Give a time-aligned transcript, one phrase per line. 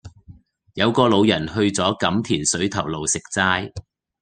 [0.73, 3.71] 有個老人去左錦田水頭路食齋